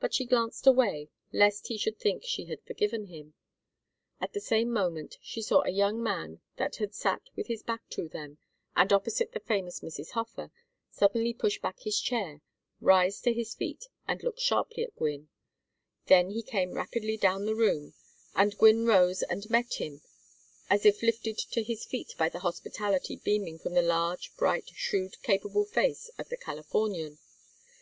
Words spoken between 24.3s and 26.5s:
bright shrewd capable face of the